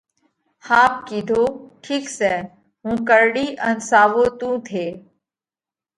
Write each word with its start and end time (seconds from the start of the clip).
ۿاپ 0.67 0.93
ڪِيڌو: 1.07 1.43
ٺِيڪ 1.83 2.05
سئہ، 2.17 2.35
هُون 2.83 2.95
ڪرڙِيه 3.07 3.51
ان 3.67 3.75
ساوو 3.89 4.23
تُون 4.39 4.55
ٿي۔ 4.67 4.85